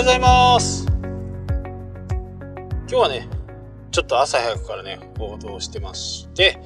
[0.00, 0.86] ようございます。
[2.88, 3.28] 今日はね
[3.90, 6.58] ちょっと朝早くからね報道してまして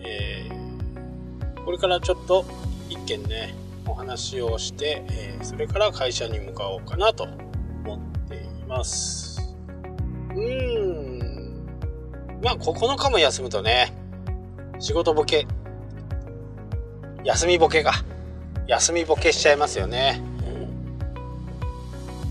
[0.00, 2.44] えー、これからちょっと
[2.88, 3.54] 一件ね
[3.86, 7.28] お話をして、えー、それから会社に向かおうかなと
[7.84, 9.54] 思っています。
[10.30, 11.64] うーん。
[12.42, 13.94] まあ9日も休むとね
[14.80, 15.46] 仕事ボケ
[17.22, 17.92] 休みボケが
[18.66, 20.27] 休みボケしちゃいますよね。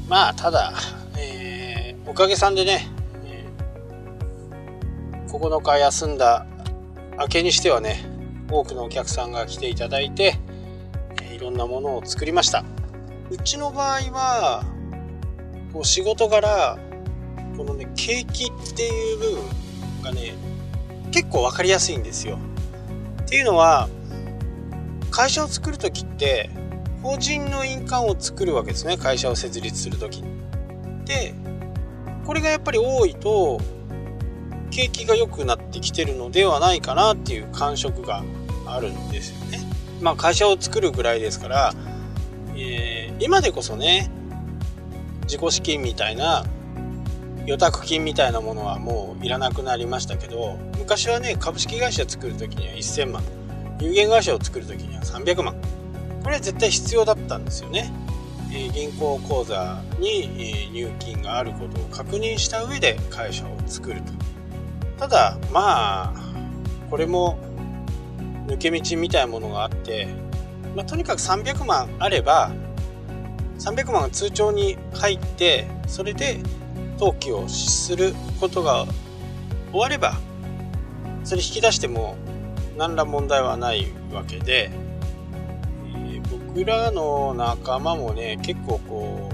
[0.07, 0.73] まあただ、
[1.17, 2.87] えー、おかげさんでね、
[3.25, 6.45] えー、9日休んだ
[7.19, 8.05] 明けにしてはね
[8.49, 10.39] 多くのお客さんが来ていただいて、
[11.21, 12.63] えー、いろんなものを作りました。
[13.29, 14.63] うちの場合は
[15.73, 16.77] こう仕事柄
[17.57, 20.35] このね景気っていう部分がね
[21.11, 22.39] 結構分かりやすいんですよ。
[23.23, 23.89] っていうのは
[25.11, 26.49] 会社を作る時って
[27.01, 30.23] 法人の印鑑を作るわけですね会社を設立する時。
[31.05, 31.33] で
[32.25, 33.61] これがやっぱり多いと
[34.69, 38.23] 景気が良くなってきてるのではないかなっていう感触が
[38.65, 39.59] あるんですよね。
[40.01, 41.73] まあ会社を作るぐらいですから、
[42.55, 44.11] えー、今でこそね
[45.23, 46.45] 自己資金みたいな
[47.45, 53.23] 予託金みたいなものはもういらなくなりましたけど昔はね株式会社作る時には1000万
[53.79, 55.55] 有限会社を作る時には300万
[56.27, 57.89] これは絶対必要だったんですよね、
[58.53, 64.11] え、銀行口座に、え入金があることを確認した上で会社を作ると。
[64.99, 66.13] ただまあ
[66.89, 67.39] これも
[68.45, 70.09] 抜け道みたいなものがあって、
[70.75, 72.51] まあ、とにかく300万あれば
[73.59, 76.41] 300万が通帳に入ってそれで
[76.99, 78.85] 登記をすることが
[79.71, 80.17] 終われば
[81.23, 82.17] それ引き出しても
[82.75, 84.71] 何ら問題はないわけで、
[86.65, 89.29] らの仲間もね結構こ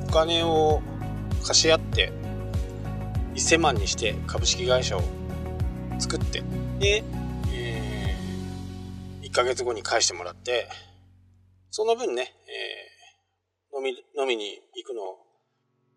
[0.00, 0.82] うお金を
[1.46, 2.12] 貸し合って
[3.34, 5.02] 1000万にして株式会社を
[5.98, 6.42] 作って
[6.78, 7.04] で、
[7.52, 10.68] えー、1ヶ月後に返してもらって
[11.70, 13.90] その分ね、えー、飲み
[14.22, 15.02] 飲みに行くの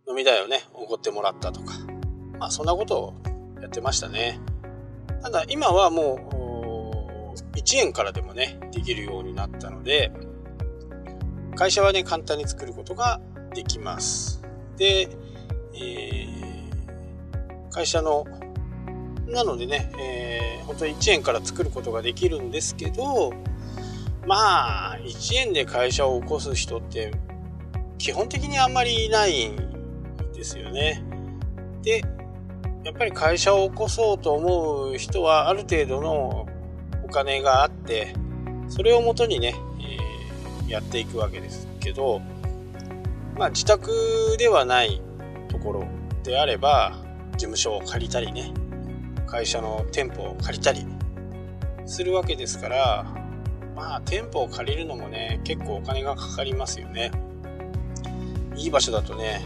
[0.10, 1.74] 飲み代をねおごってもらったとか
[2.40, 3.14] まあそんなことを
[3.62, 4.40] やってましたね。
[5.22, 6.38] ただ今はもう
[7.58, 10.12] 1円からでもね、できるようになったので、
[11.58, 13.20] 会社はね、簡単に作ることが
[13.56, 14.44] できます。
[14.78, 15.10] で、
[15.74, 18.26] えー、会社の、
[19.26, 23.34] なのでね、えー、本当に1円から作ることができるんですけど、
[24.28, 27.12] まあ、1円で会社を起こす人って
[27.98, 29.56] 基本的にあんまりいないん
[30.36, 31.04] ですよね。
[31.82, 32.04] で、
[32.84, 36.48] やっぱり会社を起こそうと思う人はある程度の
[37.04, 38.14] お金があって
[38.70, 40.07] それをもとにね、えー、
[40.68, 42.22] やっていくわけですけど
[43.38, 45.02] まあ自宅ではない
[45.50, 45.88] ところ
[46.24, 46.98] であれば
[47.34, 48.54] 事務所を借りたりね
[49.28, 50.86] 会社の店舗を借りたり
[51.86, 53.06] するわけですから
[53.76, 57.12] まあ店舗を借りるのもね結構お金がかかりますよね。
[58.56, 59.42] いい場所だとね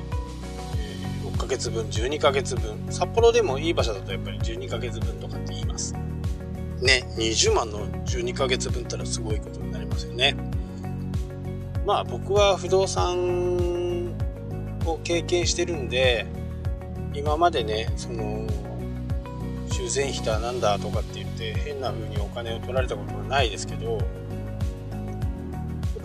[1.25, 2.77] 6ヶ月分12ヶ月分。
[2.89, 5.93] 札幌でもいい場所だとやっぱり12ヶ月分とかって言います。
[6.81, 10.35] ね、20万の12ヶ月分ったらすごいことになりますよね。
[11.85, 14.13] まあ僕は不動産
[14.85, 16.25] を経験してるんで、
[17.13, 18.47] 今までね、その、
[19.71, 23.97] 修繕費だなんだとかって言って変な風にお金を取られたことはないですけど、や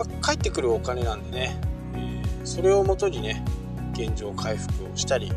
[0.03, 1.59] っぱ帰ってくるお金なんでね、
[1.95, 3.43] えー、それをもとにね、
[3.93, 5.31] 現状回復をしたり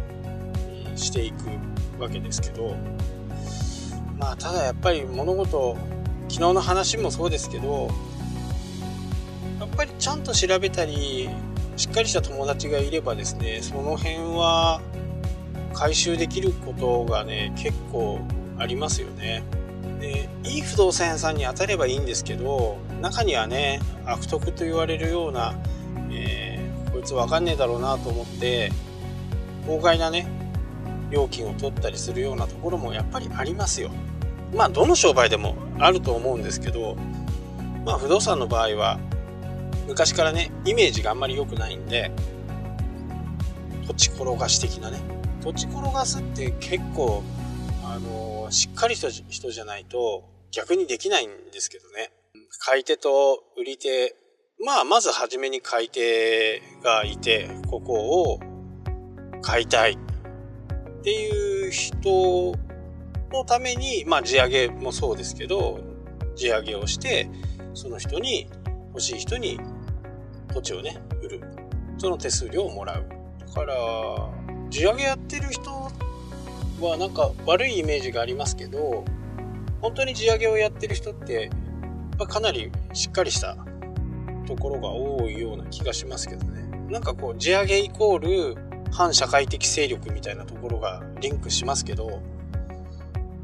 [0.96, 1.46] していく
[2.00, 2.76] わけですけど、
[4.18, 5.76] まあただやっぱり物事
[6.28, 7.90] 昨日の話もそうですけど
[9.80, 11.30] ぱりちゃんと調べたり
[11.78, 14.82] しっかりした友達がいればですねその辺は
[15.72, 18.20] 回収できることがね結構
[18.58, 19.42] ありますよね。
[19.98, 25.54] でいい不動産屋さんに当たればいいんですけど中にはね悪徳と言われるような、
[26.10, 28.72] えー、こいつ分かんねえだろうなと思って
[29.66, 30.26] 法外なね
[31.10, 33.90] 料金を取ったりするようなところもやっぱりありますよ。
[34.54, 36.96] まあどの商売でもあると思うんですけど
[37.86, 38.98] まあ不動産の場合は
[39.90, 42.12] 昔からねイメージがあんまり良くないんで
[43.88, 45.00] 土地転がし的なね。
[45.42, 47.24] 土地転がすって結構
[47.84, 52.12] あのしっかりした人じゃないと逆にできないんですけどね。
[52.60, 54.14] 買い手と売り手
[54.64, 58.40] まあまず初めに買い手がいてここを
[59.42, 59.94] 買いたい
[61.00, 62.54] っていう人
[63.32, 65.80] のために、まあ、地上げもそうですけど、
[66.36, 67.30] 地上げをして、
[67.74, 68.48] その人に、
[68.88, 69.60] 欲しい人に
[70.52, 71.40] 土地をね、売る。
[71.98, 73.04] その手数料をもらう。
[73.38, 73.74] とかから
[74.70, 75.70] 地上げやってる人
[76.80, 79.04] はなんか悪いイメージがありますけど
[79.80, 81.50] 本当に地上げをやってる人って
[82.28, 83.56] かなりしっかりした
[84.46, 86.60] ところが多いような気がしますけどね。
[86.90, 88.56] なんかこう地上げイコール
[88.92, 92.20] 反社会的勢力みたいなところがリンクしますけど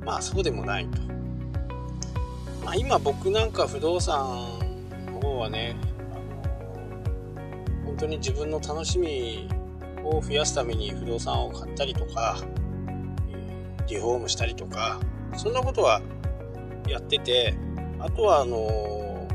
[0.05, 1.01] まあそうでもないと、
[2.65, 4.59] まあ、今僕なんか不動産
[5.13, 5.77] の方はね
[7.97, 9.49] 本当に自分の楽しみ
[10.05, 12.37] を増やすために不動産を買ったりとか
[13.89, 15.01] リフォームしたりとか
[15.35, 16.03] そんなことは
[16.87, 17.55] やってて
[17.99, 19.27] あとはあの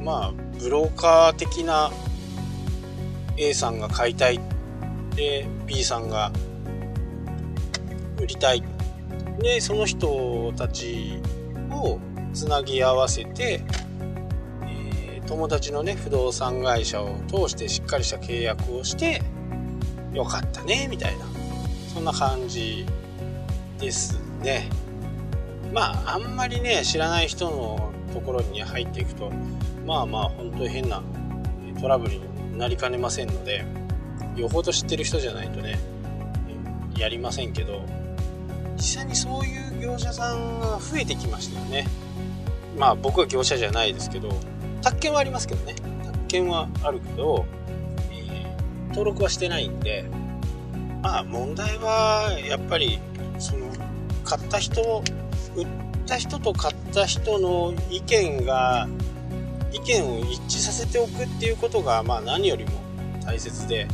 [0.00, 1.90] まあブローカー的な
[3.36, 4.38] A さんが買いたい
[5.16, 6.30] で B さんが
[8.20, 8.62] 売りたい
[9.40, 11.20] でその人たち
[11.72, 11.98] を
[12.32, 13.62] つなぎ合わせて、
[15.26, 19.22] 友達のね不動産会社を通してしっかりした契約をして
[20.12, 21.26] よかったねみたいな
[21.92, 22.86] そんな感じ
[23.78, 24.68] ですね。
[25.72, 29.30] まああんまりね知らない人のところに入っていくと
[29.84, 31.02] まあまあ本当に変な
[31.80, 33.64] トラブルになりかねませんので
[34.36, 35.78] よほど知ってる人じゃないとね
[36.96, 37.84] やりませんけど
[38.76, 41.86] 実際にそういう業者さんが増えてきましたよね。
[42.78, 44.28] まあ僕は業者じゃないですけど
[44.86, 45.74] 宅建はありますけどね。
[46.04, 47.44] 宅建はあるけど、
[48.12, 50.04] えー、登録はしてないんで
[51.02, 53.00] まあ問題はやっぱり
[53.40, 53.66] その
[54.22, 55.02] 買った人
[55.56, 55.66] 売っ
[56.06, 58.86] た人と買った人の意見が
[59.72, 62.70] 意見を一致させておくっていうことがまあ何よりも
[63.24, 63.88] 大切で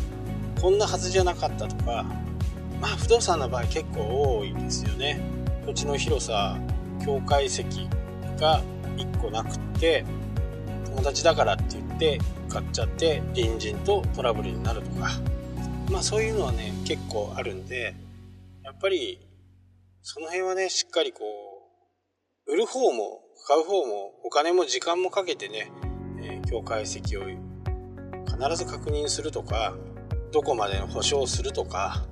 [0.60, 2.04] こんなはずじゃなかったとか
[2.82, 5.22] まあ不動産の場合結構多いんですよね。
[5.64, 6.58] 土地の広さ
[7.02, 7.88] 境界席
[8.38, 8.62] が
[8.98, 10.04] 1個なくって
[10.94, 12.18] 友達だからって言って
[12.48, 15.10] 買っちゃって隣人とトラブルになるとか。
[15.90, 17.94] まあそういうのはね結構あるんで
[18.64, 19.18] やっぱり
[20.04, 21.20] その辺はね、しっかりこ
[22.48, 25.70] う、売る方も買う方もお金も時間もかけてね、
[26.20, 29.74] えー、境界席を必ず確認するとか、
[30.32, 32.04] どこまでの保証するとか、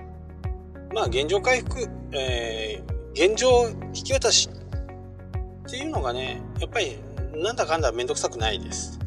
[0.95, 6.97] まあ現状回復、えー、現状引き渡しっていうのがね、やっぱり
[7.41, 8.99] なんだかんだめんどくさくないです。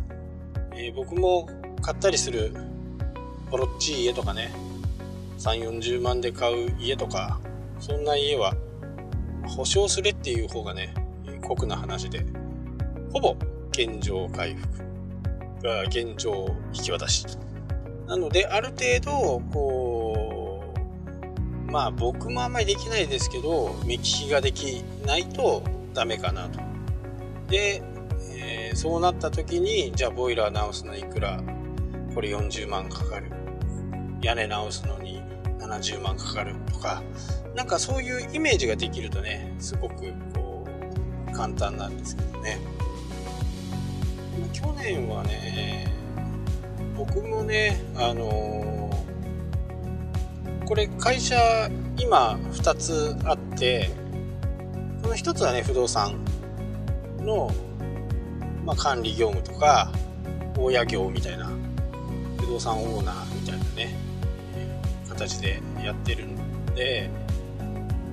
[0.76, 1.48] えー、僕も
[1.84, 2.52] 買ったりする
[3.52, 4.52] ボロッチい家とかね、
[5.38, 7.40] 3、40万で買う家とか、
[7.80, 8.56] そんな家は
[9.46, 10.96] 保証すれっていう方がね、
[11.44, 12.26] 酷な話で、
[13.12, 13.36] ほぼ
[13.70, 14.84] 現状回復、
[15.90, 17.28] 現状引き渡し。
[18.08, 20.74] なので、ある程度、こ
[21.68, 25.62] う、まあ僕もあんまりできないですけど、目利きができないと
[25.94, 26.60] ダメかなと。
[27.50, 27.84] で、
[28.75, 31.42] そうなった時に、じゃあボイラー直すのいくら、
[32.14, 33.31] これ40万かかる。
[34.24, 35.22] 屋根直すのに
[35.60, 37.04] 70万かかるとか、
[37.56, 40.66] なんかそういうイメージができるとねすごくこ
[41.30, 42.58] う簡単なんですけどね。
[44.52, 45.94] 去年はね
[46.96, 51.36] 僕もねあのー、これ会社
[51.98, 53.92] 今2つあって
[55.01, 56.24] この1つはね不動産
[57.20, 57.51] の、
[58.65, 59.91] まあ、管理業務とか
[60.58, 61.50] 大家業みたいな
[62.39, 63.96] 不動産オーナーみたいなね
[65.10, 67.10] 形でやってるんで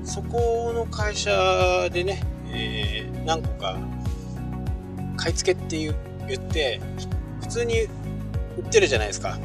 [0.05, 3.79] そこの会社でね、えー、何個か
[5.17, 6.81] 買い付けって言って
[7.41, 7.83] 普通に
[8.57, 9.39] 売ってるじゃないですか。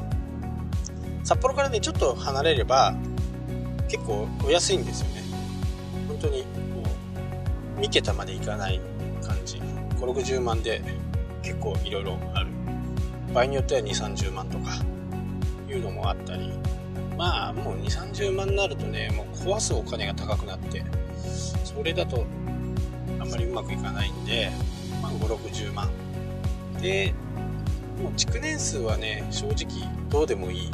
[1.24, 2.96] 札幌からねちょっと離れれば
[3.90, 5.24] 結構お安いんですよね。
[6.08, 6.48] 本当にこ
[7.78, 8.80] う2桁までいかない
[9.22, 9.60] 感じ。
[10.14, 10.82] 560万で
[11.42, 12.50] 結構いろいろある。
[13.34, 14.72] 場合によっては2 3 0万とか
[15.70, 16.52] いうのもあったり。
[17.18, 20.84] まあもう2 3 0万になるとねもう壊すお金が高くなって
[21.64, 22.26] それだと
[23.20, 24.52] あんまりうまくいかないんで、
[25.02, 25.90] まあ、560万。
[26.82, 27.14] で
[28.02, 30.72] もう築年数はね正直どうでもいい。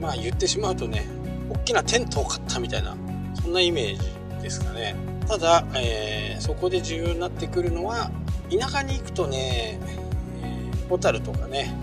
[0.00, 1.06] まあ言ってしまうとね
[1.50, 2.96] 大きなテントを買ったみたいな
[3.34, 4.96] そんなイメージですかね。
[5.28, 8.10] ただ、えー、そこで重要になってくるのは
[8.58, 9.78] 田舎に行くとね、
[10.42, 11.74] え、小樽とかね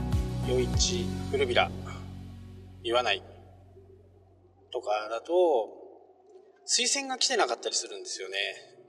[0.47, 1.71] 余市古びら
[2.83, 3.23] 言わない
[4.71, 5.33] とかだと
[6.65, 8.35] 水栓が来てなかったりするんですよね。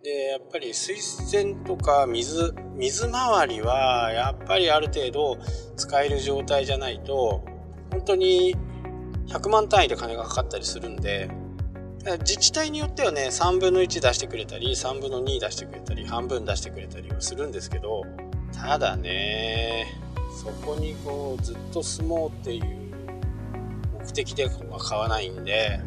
[0.03, 5.39] でやっぱり水栓とか水水回りはやっぱりある程度
[5.77, 7.45] 使える状態じゃないと
[7.91, 8.55] 本当に
[9.27, 11.31] 100万単位で金がかかったりするんで
[12.21, 18.05] 自治体によってはね3分の1出してくれたり3分の2出してくれたり半分出してくれたりはするんですけど
[18.53, 20.01] ただね
[20.43, 22.81] そこにこうずっと住もうっていう
[24.01, 25.81] 目的では買わないんで、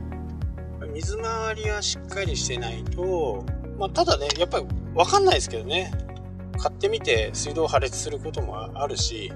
[0.94, 3.44] 水回りはしっかりしてないと、
[3.78, 5.92] まあ、ただね、やっぱりわかんないですけどね。
[6.62, 9.34] 買ってみて水道破裂することもあるし、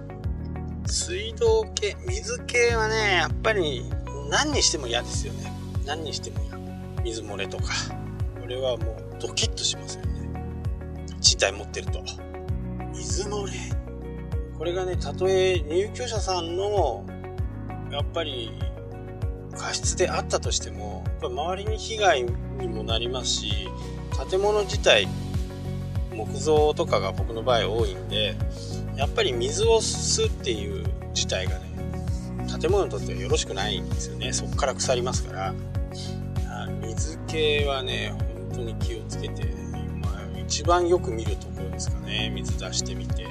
[0.86, 3.84] 水道系、水系はね、やっぱり
[4.30, 5.52] 何にしても嫌ですよね。
[5.86, 6.58] 何にしても嫌。
[7.08, 7.74] 水漏れとか。
[8.42, 10.30] これはもうドキッとしますよね。
[11.22, 12.04] 1台持ってると。
[12.94, 13.54] 水漏れ？
[14.58, 17.06] これがね、たとえ入居者さんの、
[17.92, 18.52] やっぱり
[19.58, 23.70] 過失であったとしても、周りに被害にもなりますし、
[24.30, 25.08] 建物自体、
[26.14, 28.36] 木造とかが僕の場合多いんで、
[28.98, 30.84] やっぱり水を吸うっていう
[31.14, 31.72] 事態がね、
[32.60, 34.34] 建物にとってはよろしくないんですよね。
[34.34, 35.54] そこから腐りますから。
[36.96, 38.14] 水系はね、
[38.52, 39.46] 本当に気をつけて、
[40.02, 42.32] まあ、一番よく見るところですかね。
[42.34, 43.26] 水出してみて。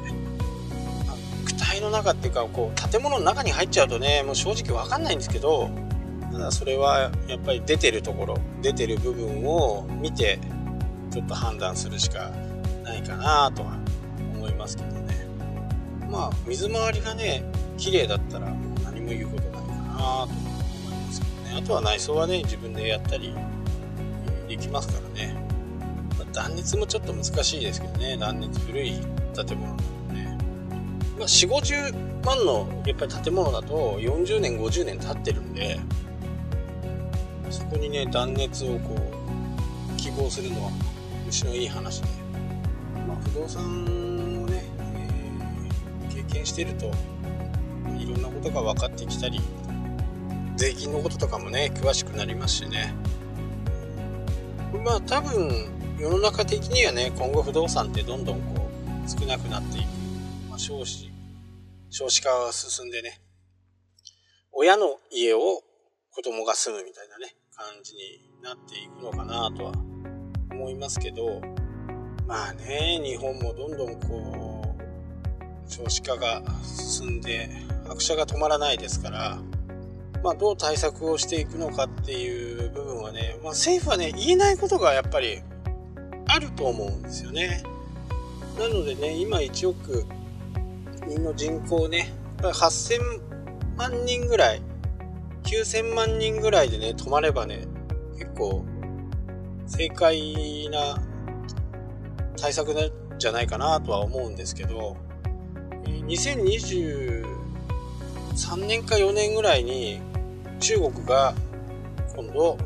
[1.46, 5.70] 躯体の中っていうか、こう、建物の中に入っちゃうとね、もう正直わかんないんですけど、
[6.32, 10.38] ただそれはやっぱり出てるところ、出てる部分を見て、
[11.10, 12.30] ちょっと判断するしか
[12.84, 13.78] ないかなとは
[14.34, 15.26] 思いますけどね。
[16.10, 17.42] まあ水回りがね
[17.76, 19.55] 綺麗だったらもう何も言うこと
[21.20, 21.58] ないかなと思いますけどね。
[21.58, 23.34] あとは内装はね自分でやったり
[24.48, 25.34] できますからね、
[26.18, 28.16] まあ、断熱もちょっと難しいですけどね。
[28.16, 28.92] 断熱古い
[29.34, 29.76] 建物なの
[30.08, 30.38] でね、
[31.18, 35.78] まあ、4 5 0万のやっぱり建物だと40年50年経ってるんで
[37.50, 38.96] そこにね断熱をこ
[39.92, 40.70] う希望するのは
[41.24, 42.08] 虫のいい話で、
[43.06, 43.62] まあ、不動産
[44.42, 44.64] をね
[46.10, 46.86] え、経験してると
[47.98, 49.40] いろんなことが分かってきたり
[50.56, 52.94] 税金のこととかもね詳しくなりますしね。
[54.84, 58.68] まあ多分世の中的にはね今後不動産ってどんどんこ
[59.06, 59.86] う少なくなっていく、
[60.50, 61.10] まあ、少子
[61.90, 63.20] 少子化が進んでね
[64.52, 65.62] 親の家を
[66.10, 69.72] 子供が住むみたいなね感じになっていくのかなとは
[70.50, 71.40] 思いますけど
[72.26, 77.48] まあね日本もどんどんこう少子化が進んで
[77.88, 79.38] 拍車が止まらないですから、
[80.26, 85.40] まあ、どう対策をしていくのかっていう部分はね、まあ、政府はね言えないことがやっぱり
[86.26, 87.62] あると思うんですよね。
[88.58, 90.04] なのでね今1億
[91.06, 92.98] 人の人口ね8000
[93.76, 94.62] 万人ぐらい
[95.44, 97.68] 9000万人ぐらいでね止まればね
[98.18, 98.64] 結構
[99.68, 100.98] 正解な
[102.36, 102.74] 対策
[103.16, 104.96] じゃないかなとは思うんですけど
[105.84, 107.24] 2023
[108.66, 110.00] 年か4年ぐらいに
[110.60, 111.34] 中国が
[112.14, 112.58] 今度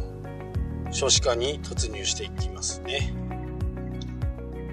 [0.93, 3.13] 少子化に突入していきますね。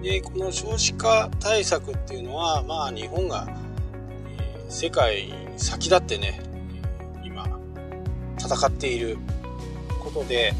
[0.01, 3.47] で、この少子化対策っていうのは、まあ日本が、
[4.39, 6.39] えー、世界に先立ってね、
[7.23, 7.47] 今
[8.39, 9.17] 戦っている
[10.03, 10.53] ことで、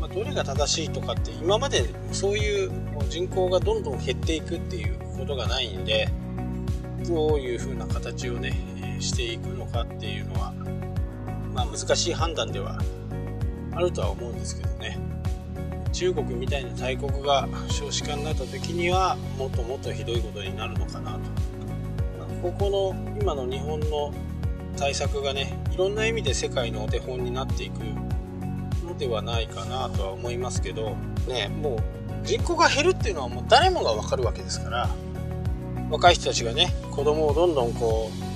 [0.00, 2.70] まあ、どれが正しいとかって今までそういう
[3.08, 6.08] 人口がどんどん減っていくっていうことがないんで、
[7.06, 8.52] どういう風な形をね、
[9.00, 10.52] していくのかっていうのは、
[11.58, 12.78] まあ難しい判断では
[13.74, 14.96] あるとは思うんですけどね。
[15.92, 21.18] 中国みたいな大国が少子化になった時にはもっともっとひどいことになるのかなと。
[22.42, 24.14] ここの今の日本の
[24.76, 27.80] 対策がね、いろんな意味で世界のお手本になっていく
[28.84, 30.94] のではないかなとは思いますけど、
[31.26, 31.78] ね、もう
[32.24, 34.88] 人口が減るっていうのはもう誰もがわかるわけですから、
[35.90, 38.27] 若い人たちがね子供をどんどんこう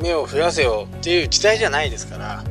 [0.00, 2.44] 目を増やせよっていう時代じゃないですから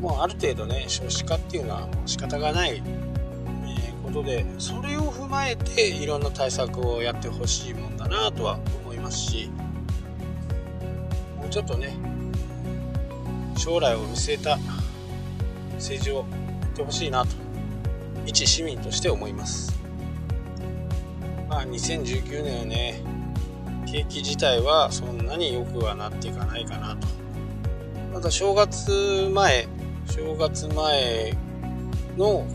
[0.00, 9.50] もうある程度ね少子化っていうのはもう仕方がない、えことでそれを踏まえていろんな対策をやってほしいもんだなとは思いますし
[11.36, 11.96] もうちょっとね
[13.56, 14.58] 将来を見据えた
[15.74, 16.22] 政治をや
[16.68, 17.30] ってほしいなと
[18.26, 19.76] 一市民として思います。
[21.48, 23.02] まあ、2019年はね
[23.86, 27.06] 景気自体はそんなに良くはなっていかないかなと
[28.12, 29.68] また正月前
[30.06, 31.36] 正月前
[32.16, 32.46] の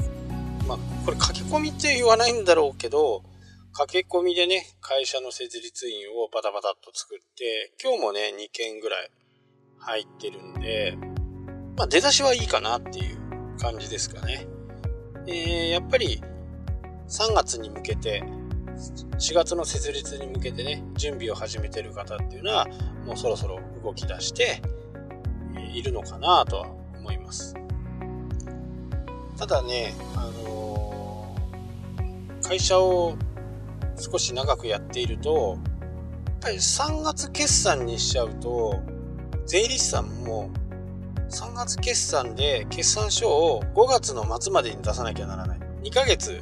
[0.68, 3.24] まあこれ駆け込みって言わないんだろうけど
[3.74, 9.10] 駆け込みでね会社の設立員をバタバタっと作って今日もね2件ぐらい
[9.80, 10.98] 入ってるんで
[11.78, 14.48] まあ出だしはいいかなっていう感じですかね。
[15.28, 16.22] えー、やっぱり
[17.08, 18.24] 3月に向けて
[18.82, 22.68] 4月の設立に向けてね、準備を始めてる方っていうのは、
[23.06, 24.62] もうそろそろ動き出して
[25.74, 27.56] いるのかなとは思います。
[29.38, 33.16] ただね、あのー、会社を
[33.98, 35.58] 少し長くやっていると、
[36.26, 38.82] やっぱり3月決算にしちゃうと、
[39.46, 40.50] 税理士さんも
[41.30, 45.60] 3月決算で決算書を5月の末までに出さなきゃならない。
[45.84, 46.42] 2ヶ月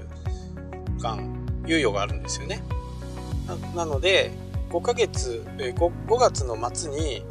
[1.02, 1.39] 間
[1.70, 2.62] 猶予があるんですよね。
[3.76, 4.32] なので、
[4.70, 7.24] 5ヶ月、5, 5月の末に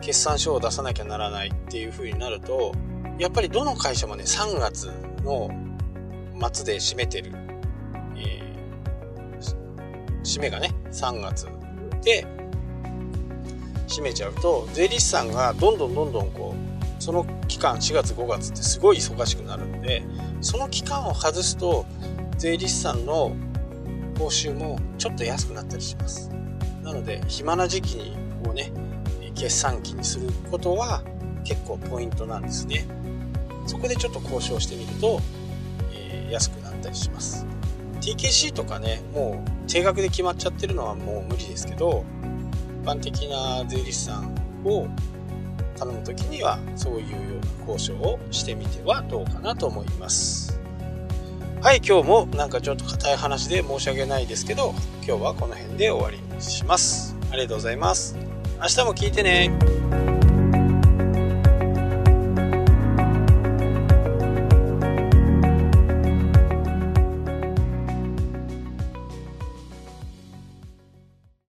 [0.00, 2.72] 決算書を出さなきゃならないっていう風になると、
[3.18, 4.90] やっぱりどの会社もね、3月
[5.24, 5.50] の
[6.52, 7.32] 末で締めてる。
[8.16, 11.46] えー、締めがね、3月
[12.02, 12.26] で
[13.86, 20.02] 締めちゃうと、税理士さんがどんどんどんどんこう、その期間4月5月ってすごい忙しくなるんで
[20.40, 21.86] その期間を外すと
[22.38, 23.34] 税理士さんの
[24.18, 26.30] 報酬もちょっと安くなったりします。
[26.82, 28.12] なので暇な時期
[28.48, 28.72] をね
[29.34, 31.02] 決算期にすることは
[31.44, 32.86] 結構ポイントなんですね。
[33.66, 35.20] そこでちょっと交渉してみると、
[35.92, 37.46] えー、安くなったりします。
[38.00, 42.04] TKC とかねもう定額で決まっちゃってるのはもう無理ですけど
[42.82, 44.32] 一般的な税理士さん
[44.64, 44.86] を
[45.76, 50.58] 頼む時にはそういうような交渉をしてみてはどうかなと思います。
[51.62, 54.74] はい今日もなんかちょっと硬い話で申し訳ないですけど
[55.06, 57.16] 今日はこの辺で終わりにします。
[57.32, 58.16] ありがとうございます。
[58.60, 59.75] 明日も聞いてね。